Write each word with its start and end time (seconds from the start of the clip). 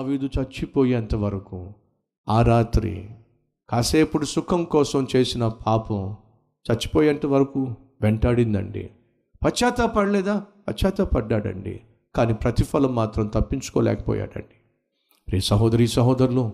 దావీదు 0.00 0.30
చచ్చిపోయేంత 0.38 1.14
వరకు 1.14 1.72
ఆ 2.28 2.42
రాత్రి 2.42 3.10
కాసేపుడు 3.68 4.24
సుఖం 4.24 4.64
కోసం 4.64 5.06
చేసిన 5.16 5.48
పాపం 5.48 6.16
చచ్చిపోయేంత 6.70 7.26
వరకు 7.26 7.74
వెంటాడిందండి. 8.00 8.90
పశ్చాత్తాపడలేదా? 9.44 10.44
పశ్చాత్తాపడ్డాడండి. 10.68 11.80
కానీ 12.14 12.32
ప్రతిఫలం 12.32 12.94
మాత్రం 12.94 13.26
తప్పించుకోలేకపోయాడండి. 13.26 14.54
రే 15.32 15.40
సహోదరి 15.40 15.88
సహోదరులు 15.88 16.52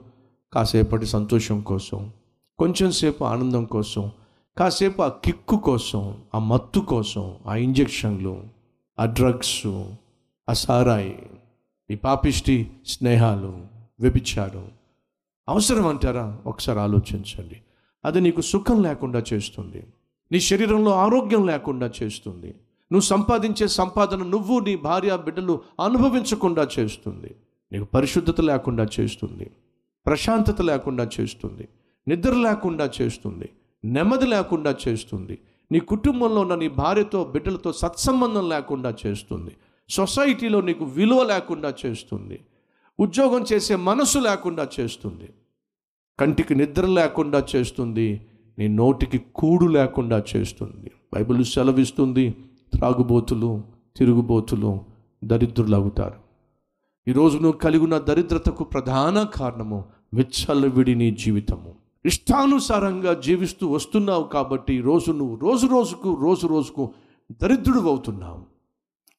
కాసేపటి 0.53 1.07
సంతోషం 1.07 1.61
కోసం 1.61 2.13
కొంచెంసేపు 2.59 3.25
ఆనందం 3.25 3.65
కోసం 3.65 4.11
కాసేపు 4.59 5.03
ఆ 5.03 5.09
కిక్కు 5.09 5.57
కోసం 5.57 6.17
ఆ 6.35 6.39
మత్తు 6.39 6.81
కోసం 6.81 7.35
ఆ 7.47 7.55
ఇంజెక్షన్లు 7.55 8.43
ఆ 9.01 9.05
డ్రగ్స్ 9.05 9.67
ఆ 10.49 10.53
సారాయి 10.53 11.31
నీ 11.91 11.97
పాపిష్టి 11.97 12.71
స్నేహాలు 12.87 13.67
వ్యభిచారం 14.01 14.71
అవసరం 15.49 15.87
అంటారా 15.87 16.39
ఒకసారి 16.47 16.79
ఆలోచించండి. 16.79 17.57
అది 18.05 18.21
నీకు 18.21 18.41
సుఖం 18.41 18.83
లేకుండా 18.83 19.23
చేస్తుంది. 19.33 19.87
నీ 20.33 20.41
శరీరంలో 20.41 20.93
ఆరోగ్యం 20.95 21.47
లేకుండా 21.47 21.91
చేస్తుంది. 22.03 22.47
నువ్వు 22.93 23.01
సంపాదించే 23.01 23.69
సంపాదన 23.69 24.23
నువ్వు 24.23 24.59
నీ 24.59 24.77
భార్య 24.77 25.17
బిడ్డలు 25.17 25.61
అనుభవించకుండా 25.85 26.69
చేస్తుంది. 26.79 27.35
నీకు 27.73 27.85
పరిశుద్ధత 27.85 28.41
లేకుండా 28.41 28.87
చేస్తుంది. 29.01 29.51
ప్రశాంతత 30.07 30.63
లేకుండా 30.63 31.09
చేస్తుంది. 31.21 31.69
నిద్ర 32.09 32.35
లేకుండా 32.35 32.91
చేస్తుంది. 33.03 33.49
నెమ్మది 33.85 34.27
లేకుండా 34.27 34.77
చేస్తుంది. 34.89 35.39
నీ 35.73 35.79
కుటుంబంలో 35.79 36.41
ఉన్న 36.41 36.55
నీ 36.55 36.69
భార్యతో 36.69 37.25
బిడ్డలతో 37.25 37.73
సత్సంబంధం 37.73 38.49
లేకుండా 38.49 38.95
చేస్తుంది. 39.07 39.57
సొసైటీలో 39.89 40.61
నీకు 40.61 40.85
విలువ 40.85 41.23
లేకుండా 41.23 41.75
చేస్తుంది. 41.87 42.41
ఉద్యోగం 43.01 43.45
చేసే 43.53 43.77
మనసు 43.77 44.19
లేకుండా 44.19 44.69
చేస్తుంది. 44.81 45.29
కంటికి 46.21 46.55
నిద్ర 46.55 46.87
లేకుండా 46.87 47.45
చేస్తుంది. 47.57 48.27
నీ 48.59 48.69
నోటికి 48.69 49.19
కూడు 49.19 49.67
లేకుండా 49.67 50.23
చేస్తుంది. 50.37 50.91
బైబిల్ 51.15 51.45
సెలవిస్తుంది 51.45 52.31
త్రాగుబోతులు 52.75 53.63
తిరుగుబోతులు 53.97 54.81
దరిద్రులు 55.25 55.77
అవుతారు 55.77 56.27
ఈరోజు 57.09 57.37
నువ్వు 57.37 57.59
కలిగిన 57.59 57.99
దరిద్రతకు 57.99 58.65
ప్రధాన 58.65 59.23
కారణము 59.23 59.85
విచ్చలవిడి 60.15 60.95
నీ 60.95 61.11
జీవితము. 61.11 61.75
ఇష్టానుసారంగా 62.05 63.15
జీవిస్తూ 63.15 63.69
వస్తున్నావు 63.69 64.25
కాబట్టి 64.25 64.75
ఈరోజు 64.75 65.13
నువ్వు 65.13 65.37
రోజు 65.37 65.67
రోజుకు 65.67 66.19
రోజు 66.21 66.47
రోజుకు 66.47 66.95
దరిద్రుడు 67.43 67.81
అవుతున్నావు. 67.81 68.56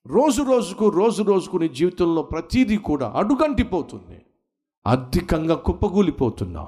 రోజు 0.08 0.42
రోజుకు 0.42 0.90
రోజు 0.90 1.24
రోజుకు 1.24 1.58
నీ 1.58 1.68
జీవితంలో 1.68 2.22
ప్రతిదీ 2.22 2.78
కూడా 2.78 3.14
అడుగంటిపోతుంది. 3.16 4.22
అధికంగా 4.88 5.56
కుప్పగూలిపోతున్నావు. 5.56 6.68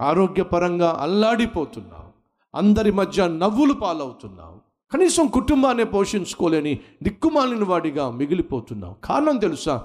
ఆరోగ్యపరంగా 0.00 0.98
అల్లాడిపోతున్నావు. 1.00 2.10
అందరి 2.54 2.92
మధ్య 2.92 3.28
నవ్వులు 3.28 3.72
పాలవుతున్నావు. 3.72 4.56
కనీసం 4.92 5.26
కుటుంబాన్ని 5.26 5.84
పోషించుకోలేని 5.84 6.78
దిక్కుమాలిన 7.02 7.64
వాడిగా 7.64 8.10
మిగిలిపోతున్నావు. 8.10 8.94
కారణం 9.04 9.36
తెలుసా? 9.36 9.84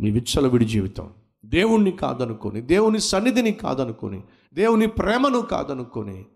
నీ 0.00 0.10
విచ్చలవిడి 0.10 0.64
జీవితం. 0.64 1.10
దేవుణ్ణి 1.44 1.90
కాదనుకొని 1.90 2.60
దేవుని 2.60 3.00
సన్నిధిని 3.00 3.52
కాదనుకొని 3.52 4.22
దేవుని 4.54 4.86
ప్రేమను 4.86 5.40
కాదనుకొని 5.40 6.26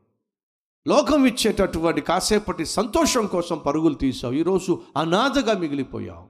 లోకం 0.88 1.27
ఇచ్చేటటువంటి 1.27 2.00
కాసేపటి 2.00 2.66
సంతోషం 2.66 3.27
కోసం 3.27 3.58
పరుగులు 3.58 3.94
తీసావు 3.94 4.33
ఈరోజు 4.33 4.83
అనాథగా 4.97 5.58
మిగిలిపోయావు. 5.58 6.24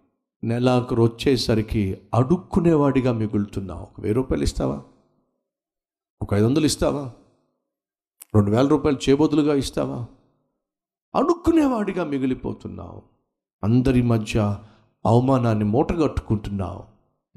నెలాఖరు 0.47 1.03
వచ్చేసరికి 1.03 1.99
అడుక్కునేవాడిగా 2.15 3.13
మిగులుతున్నావు. 3.13 3.83
ఒక 3.83 4.01
వెయ్యి 4.01 4.15
రూపాయలు 4.15 4.43
ఇస్తావా? 4.43 4.83
ఒక 6.23 6.35
ఐదు 6.35 6.47
వందలు 6.47 6.67
ఇస్తావా? 6.67 7.13
రెండు 8.35 8.51
వేల 8.51 8.69
రూపాయలు 8.69 9.11
చేబొదులుగా 9.11 9.55
ఇస్తావా? 9.55 10.07
అడుక్కునేవాడిగా 11.15 12.05
మిగిలిపోతున్నావు. 12.05 13.03
అందరి 13.65 14.03
మధ్య 14.03 14.59
అవమానాన్ని 15.07 15.65
మూటగట్టుకుంటున్నావు. 15.65 16.85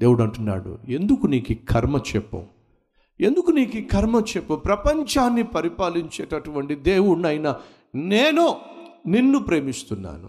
దేవుడు 0.00 0.22
అంటున్నాడు 0.22 0.78
ఎందుకు 0.88 1.26
నీకు 1.26 1.72
కర్మ 1.72 1.96
చెప్పు? 1.96 2.42
ఎందుకు 3.20 3.50
నీకు 3.50 3.88
కర్మ 3.92 4.22
చెప్పు? 4.36 4.56
ప్రపంచాన్ని 4.56 5.42
పరిపాలించేటటువంటి 5.42 6.74
దేవుణ్ణైనా 6.74 7.56
నేను 7.94 8.56
నిన్ను 9.06 9.38
ప్రేమిస్తున్నాను. 9.38 10.28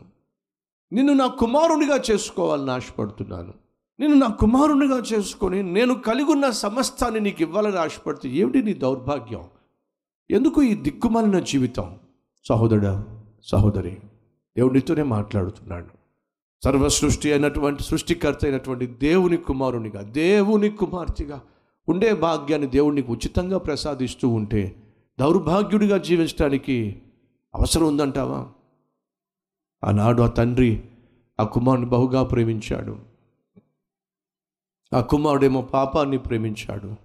నిన్ను 0.93 1.13
నా 1.13 1.27
కుమారునిగా 1.27 1.99
చేసుకోవాలని 2.11 2.71
ఆశపడుతున్నాను. 2.71 3.53
నిన్ను 3.99 4.17
నా 4.17 4.27
కుమారునిగా 4.27 4.97
చేసుకొని 4.97 5.63
నేను 5.63 5.95
కలిగి 5.95 6.31
ఉన్న 6.31 6.49
సమస్తాన్ని 6.49 7.19
నీకు 7.19 7.41
ఇవ్వాలని 7.41 7.79
ఆశపడితే 7.79 8.29
ఏమిటి 8.29 8.63
నీ 8.63 8.73
దౌర్భాగ్యం? 8.73 9.43
ఎందుకు 10.31 10.61
ఈ 10.63 10.75
దిక్కుమాలిన 10.75 11.39
జీవితం? 11.39 11.95
సహోదరుడా 12.47 13.05
సహోదరి 13.45 13.97
దేవుడితోనే 14.57 15.03
మాట్లాడుతున్నాడు. 15.03 15.87
సర్వ 16.63 16.87
సృష్టి 16.87 17.31
అయినటువంటి 17.31 17.83
సృష్టికర్త 17.83 18.39
అయినటువంటి 18.43 18.85
దేవుని 18.85 19.37
కుమారునిగా 19.37 20.01
దేవుని 20.01 20.69
కుమార్తెగా 20.69 21.41
ఉండే 21.89 22.13
భాగ్యాన్ని 22.13 22.67
దేవునికి 22.67 23.11
ఉచితంగా 23.11 23.57
ప్రసాదిస్తూ 23.57 24.29
ఉంటే 24.29 24.75
దౌర్భాగ్యుడిగా 25.19 25.97
జీవించడానికి 25.97 27.01
అవసరం 27.55 27.87
ఉందంటావా? 27.87 28.47
ఆనాడు 29.83 30.21
ఆ 30.21 30.27
తండ్రి 30.27 30.83
ఆ 31.39 31.43
కుమారుని 31.43 31.85
బహుగా 31.85 32.23
ప్రేమించాడు. 32.23 32.99
ఆ 34.95 35.01
కుమారుడేమో 35.01 35.61
పాపాన్ని 35.61 36.17
ప్రేమించాడు 36.17 36.95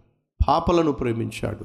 పాపలను 0.49 0.93
ప్రేమించాడు 0.93 1.65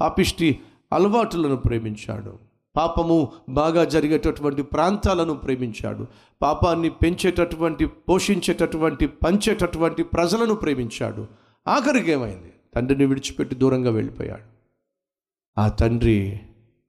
పాపిష్టి 0.00 0.60
అలవాటులను 0.92 1.56
ప్రేమించాడు 1.56 2.38
పాపము 2.76 3.32
బాగా 3.48 3.84
జరిగేటటువంటి 3.84 4.62
ప్రాంతాలను 4.62 5.34
ప్రేమించాడు 5.34 6.06
పాపాన్ని 6.42 6.90
పెంచేటటువంటి 6.90 7.86
పోషించేటటువంటి 7.86 9.06
పంచేటటువంటి 9.06 10.02
ప్రజలను 10.02 10.54
ప్రేమించాడు. 10.54 11.26
ఆఖరికి 11.68 12.10
ఏమైంది? 12.10 12.52
తండ్రిని 12.76 13.04
విడిచిపెట్టి 13.04 13.54
దూరంగా 13.54 13.90
వెళ్ళిపోయాడు. 13.90 14.56
ఆ 15.60 15.68
తండ్రి 15.68 16.40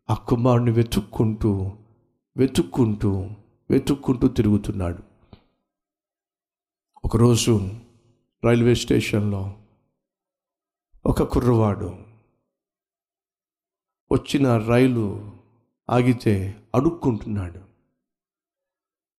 ఆ 0.09 0.13
కుమారుని 0.13 0.71
వెతుక్కుంటూ 0.71 1.71
వెతుక్కుంటూ 2.37 3.29
వెతుక్కుంటూ 3.69 4.27
తిరుగుతున్నాడు. 4.27 5.03
ఒకరోజు 7.05 7.69
రైల్వే 8.45 8.75
స్టేషన్లో 8.75 9.55
ఒక 11.05 11.23
కుర్రవాడు 11.23 11.85
వచ్చిన 14.11 14.57
రైలు 14.57 15.31
ఆగితే 15.89 16.63
అడుక్కుంటున్నాడు. 16.75 17.59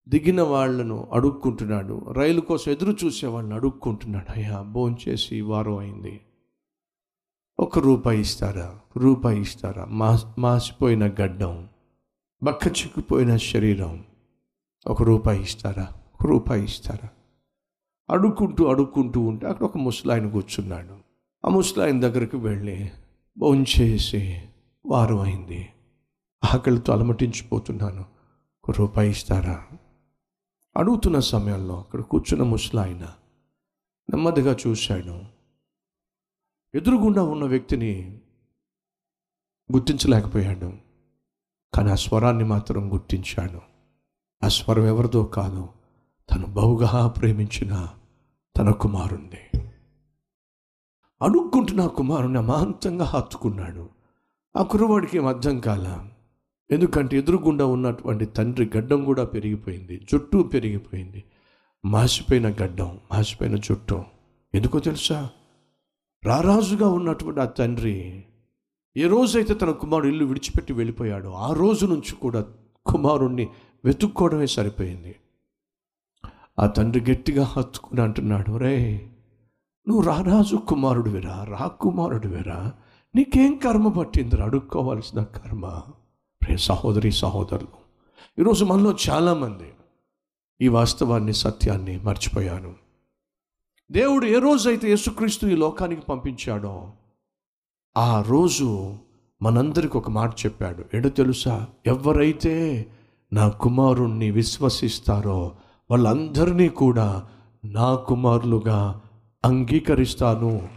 దిగిన 0.09 0.41
వాళ్ళను 0.41 1.09
అడుక్కుంటున్నాడు. 1.13 2.11
రైలు 2.11 2.41
కోసం 2.41 2.71
ఎదురు 2.71 3.05
చూసే 3.05 3.27
వాళ్ళని 3.27 3.55
అడుక్కుంటున్నాడు. 3.55 4.31
అయ్యా 4.31 4.61
భోంచేసి 4.61 5.41
వారం 5.41 5.77
అయింది. 5.77 6.21
ఒక 7.59 7.79
రూపాయి 7.79 8.19
ఇస్తారా? 8.19 8.79
రూపాయి 8.97 9.41
ఇస్తారా? 9.41 9.85
మా 9.85 10.19
మాసిపోయిన 10.39 11.07
గడ్డం 11.07 11.69
బక్క 12.43 12.67
చిక్కిపోయిన 12.67 13.37
శరీరం 13.37 14.05
ఒక 14.87 15.03
రూపాయి 15.03 15.41
ఇస్తారా? 15.41 15.87
ఒక 16.13 16.27
రూపాయి 16.27 16.63
ఇస్తారా? 16.63 17.09
అడుక్కుంటూ 18.09 18.65
అడుక్కుంటూ 18.65 19.21
ఉంటే 19.21 19.47
అక్కడ 19.47 19.65
ఒక 19.65 19.77
ముసలాయన 19.77 20.29
కూర్చున్నాడు. 20.29 20.95
ఆ 21.45 21.49
ముసలాయన 21.49 21.99
దగ్గరికి 21.99 22.37
వెళ్ళి 22.37 22.91
భోంచేసి 23.37 24.41
వారం 24.85 25.19
అయింది. 25.19 25.69
ఆకలితో 26.53 26.93
అలమటించిపోతున్నాను. 26.93 28.05
ఒక 28.63 28.71
రూపాయి 28.71 29.09
ఇస్తారా? 29.09 29.63
అడుగుతున్న 30.77 31.19
సమయంలో 31.19 31.79
అక్కడ 31.79 32.01
కూర్చున్న 32.01 32.43
ముసలాయన 32.43 33.07
నెమ్మదిగా 34.09 34.57
చూశాడు. 34.67 35.38
ఎదురుగుండా 36.75 37.23
ఉన్న 37.23 37.43
వ్యక్తిని 37.43 38.19
గుర్తించలేకపోయాడు. 39.71 40.73
కానీ 41.73 41.91
ఆ 41.91 41.95
స్వరాన్ని 41.95 42.43
మాత్రం 42.43 42.93
గుర్తించాడు. 42.93 43.61
ఆ 44.43 44.47
స్వరం 44.47 44.85
ఎవరిదో 44.85 45.23
కాదు 45.23 45.69
తను 46.31 46.47
బహుగా 46.47 47.07
ప్రేమించిన 47.07 47.87
తన 48.57 48.71
కుమారుణ్ణి. 48.71 49.61
అడుక్కుంటున్న 51.21 51.87
కుమారుణ్ణి 51.87 52.37
కుమారుని 52.37 52.37
అమాంతంగా 52.37 53.05
హత్తుకున్నాడు. 53.05 53.89
ఆ 54.55 54.63
కుర్రవాడికి 54.63 55.17
ఏం 55.17 55.25
అర్థం 55.25 55.59
కాల? 55.59 56.09
ఎందుకంటే 56.71 57.17
ఎదురుగుండా 57.17 57.65
ఉన్నటువంటి 57.65 58.25
తండ్రి 58.25 58.71
గడ్డం 58.77 59.05
కూడా 59.05 59.25
పెరిగిపోయింది 59.25 60.07
జుట్టు 60.11 60.43
పెరిగిపోయింది. 60.43 61.23
మాసిపోయిన 61.85 62.49
గడ్డం 62.49 62.99
మాసిపోయిన 63.11 63.55
జుట్టు. 63.55 64.03
ఎందుకో 64.53 64.79
తెలుసా? 64.79 65.29
రారాజుగా 66.25 66.89
ఉన్నటువంటి 66.89 67.39
ఆ 67.39 67.45
తండ్రి 67.45 68.23
ఏ 68.97 69.07
రోజైతే 69.07 69.53
తన 69.53 69.71
కుమారుడు 69.71 70.07
ఇల్లు 70.07 70.25
విడిచిపెట్టి 70.25 70.73
వెళ్ళిపోయాడో 70.73 71.31
ఆ 71.31 71.53
రోజు 71.53 71.85
నుంచి 71.85 72.15
కూడా 72.15 72.45
కుమారుణ్ణి 72.85 73.47
వెతుక్కోవడమే 73.85 74.47
సరిపోయింది. 74.47 75.15
ఆ 76.59 76.65
తండ్రి 76.65 77.11
గట్టిగా 77.11 77.43
హత్తుకుని 77.43 78.01
అంటున్నాడు 78.01 78.57
రే 78.57 79.09
నువ్వు 79.87 80.03
రారాజు 80.03 80.55
కుమారుడి 80.55 82.27
వేరా 82.27 82.73
నీకేం 83.15 83.55
కర్మ 83.55 83.87
పట్టిందిరా? 83.87 84.45
అడుక్కోవాల్సిన 84.45 85.23
కర్మ. 85.23 85.81
ప్రే 86.41 86.57
సహోదరి 86.57 87.11
సహోదరులు 87.11 87.79
ఈరోజు 88.39 88.65
మనలో 88.65 88.95
చాలామంది 89.09 89.73
ఈ 90.61 90.67
వాస్తవాన్ని 90.67 91.33
సత్యాన్ని 91.33 91.99
మర్చిపోయాను. 92.03 92.88
దేవుడు 93.91 94.25
ఏ 94.25 94.39
రోజైతే 94.39 94.89
యేసుక్రీస్తు 94.89 95.47
ఈ 95.47 95.55
లోకానికి 95.55 96.01
పంపించాడో 96.01 96.91
ఆ 97.97 98.21
రోజు 98.21 98.95
మనందరికి 99.41 99.97
ఒక 99.97 100.09
మాట 100.09 100.33
చెప్పాడు. 100.45 100.85
ఏడో 100.93 101.09
తెలుసా? 101.09 101.67
ఎవరైతే 101.85 102.87
నా 103.33 103.49
కుమారుణ్ణి 103.49 104.31
విశ్వసిస్తారో 104.31 105.55
వాళ్ళందరినీ 105.91 106.69
కూడా 106.69 107.27
నా 107.65 107.95
కుమారులుగా 107.95 109.01
అంగీకరిస్తాను 109.45 110.69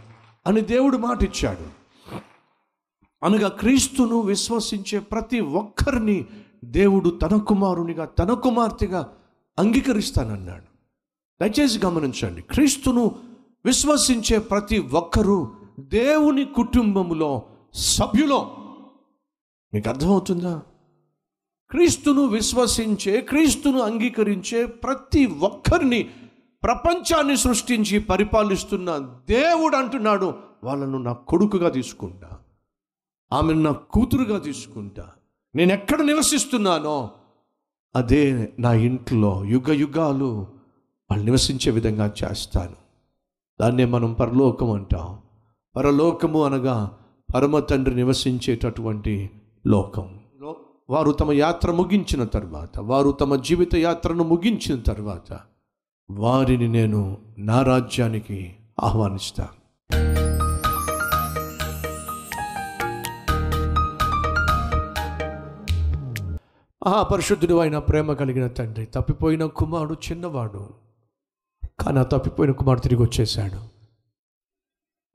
అని 0.47 0.61
దేవుడు 0.61 0.97
మాట 0.97 1.23
ఇచ్చాడు 1.23 1.65
అనగా 3.25 3.47
క్రీస్తును 3.47 4.19
విశ్వసించే 4.19 4.99
ప్రతి 4.99 5.39
ఒక్కరిని 5.39 6.25
దేవుడు 6.65 7.09
తన 7.09 7.37
కుమారునిగా 7.37 8.05
తన 8.05 8.33
కుమార్తెగా 8.33 9.09
అంగీకరిస్తానన్నాడు. 9.59 10.72
దయచేసి 11.41 11.79
గమనించండి. 11.85 12.41
క్రీస్తును 12.41 13.15
విశ్వసించే 13.65 14.39
ప్రతి 14.39 14.79
ఒక్కరూ 14.79 15.51
దేవుని 15.79 16.45
కుటుంబములో 16.45 17.41
సభ్యులో. 17.73 18.55
మీకు 19.73 19.89
అర్థమవుతుందా? 19.89 20.61
క్రీస్తును 21.69 22.25
విశ్వసించే 22.25 23.21
క్రీస్తును 23.21 23.79
అంగీకరించే 23.79 24.65
ప్రతి 24.65 25.25
ఒక్కరిని 25.25 26.09
ప్రపంచాన్ని 26.63 27.37
సృష్టించి 27.37 27.99
పరిపాలిస్తున్న 27.99 28.97
దేవుడు 29.29 29.75
అంటున్నాడు. 29.75 30.33
వాళ్ళను 30.63 30.97
నా 30.97 31.13
కొడుకుగా 31.13 31.69
తీసుకుంటా. 31.69 32.29
ఆమెను 33.33 33.61
నా 33.61 33.71
కూతురుగా 33.71 34.39
తీసుకుంటా. 34.39 35.09
నేను 35.55 35.73
ఎక్కడ 35.73 36.01
నివసిస్తున్నానో 36.01 37.11
అదే 37.95 38.53
నా 38.59 38.73
ఇంట్లో 38.73 39.45
యుగ 39.45 39.71
యుగాలు 39.71 40.47
వాళ్ళు 41.23 41.31
నివసించే 41.31 41.71
విధంగా 41.71 42.11
చేస్తాను. 42.23 42.75
దాన్నే 43.61 43.85
మనం 43.85 44.13
పరలోకం 44.13 44.71
అంటాం. 44.71 45.17
పరలోకము 45.75 46.45
అనగా 46.45 46.91
పరమ 47.35 47.59
తండ్రి 47.59 47.95
నివసించేటటువంటి 47.95 49.29
లోకం. 49.67 50.19
వారు 50.89 51.11
తమ 51.11 51.31
యాత్ర 51.31 51.71
ముగించిన 51.71 52.23
తర్వాత 52.23 52.79
వారు 52.79 53.11
తమ 53.11 53.35
జీవిత 53.35 53.75
యాత్రను 53.75 54.23
ముగించిన 54.23 54.81
తర్వాత 54.81 55.39
వారిని 56.11 56.67
నేను 56.67 57.17
నా 57.37 57.61
రాజ్యానికి 57.61 58.55
ఆహ్వానిస్తాను 58.83 59.61
ఆ 66.87 67.03
పరిశుద్ధుడు 67.03 67.57
అయిన 67.57 67.77
ప్రేమ 67.77 68.13
కలిగిన 68.13 68.47
తండ్రి 68.47 68.85
తప్పిపోయిన 68.85 69.45
కుమారుడు 69.45 69.93
చిన్నవాడు 69.93 70.83
కానీ 71.79 71.99
ఆ 71.99 72.03
తప్పిపోయిన 72.03 72.51
కుమారుడు 72.51 72.81
తిరిగి 72.81 73.01
వచ్చేసాడు 73.01 73.55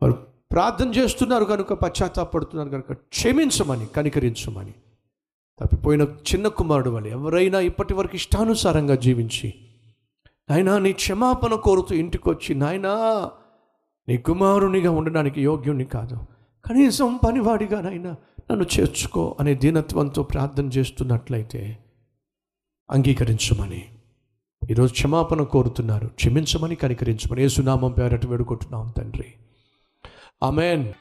వారు 0.02 0.26
ప్రార్థన 0.52 0.88
చేస్తున్నారు 0.88 1.44
కనుక 1.44 1.72
పశ్చాత్తాపడుతున్నారు 1.72 2.68
కనుక 2.68 2.92
క్షమించమని 2.92 3.86
కనికరించమని. 3.86 4.74
తప్పిపోయిన 5.60 6.02
చిన్న 6.02 6.48
కుమారుడు 6.48 6.90
వల్ల 6.90 7.06
ఎవరైనా 7.06 7.60
ఇప్పటి 7.60 7.94
వరకు 7.94 8.14
ఇష్టానుసారంగా 8.14 8.94
జీవించి 8.94 9.54
నాయనా 10.50 10.78
నీ 10.78 10.92
క్షమాపణ 10.92 11.54
కోరుతూ 11.54 11.94
ఇంటికి 11.94 12.30
వచ్చి 12.30 12.54
నాయనా 12.54 13.30
నీ 14.08 14.16
కుమారునిగా 14.16 14.90
ఉండడానికి 14.90 15.42
యోగ్యుని 15.42 15.84
కాదు. 15.84 16.14
కనీసం 16.66 17.20
పనివాడిగా 17.28 17.80
నాయనా 17.80 18.16
నన్ను 18.50 18.66
చేర్చుకో 18.80 19.36
అనే 19.40 19.54
దీనత్వంతో 19.54 20.22
ప్రార్థన 20.22 20.66
చేస్తున్నట్లయితే 20.66 21.78
అంగీకరించమని. 22.90 23.97
ఈరోజు 24.70 24.92
క్షమాపణ 24.92 25.42
కోరుతున్నారు. 25.42 26.06
క్షమించమని 26.06 26.74
కనికరించమని 26.74 27.42
ఏసునామం 27.42 27.92
పేరట 27.92 28.26
వేడుకుంటున్నాం 28.26 28.92
తండ్రి. 28.96 29.24
ఆమెన్. 30.42 30.92